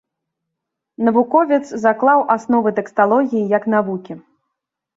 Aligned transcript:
Навуковец 1.09 1.59
заклаў 1.85 2.25
асновы 2.37 2.73
тэксталогіі 2.81 3.47
як 3.57 3.71
навукі. 3.77 4.13